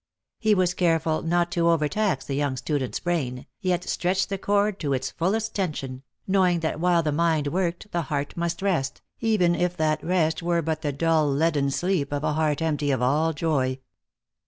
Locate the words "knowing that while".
6.25-7.03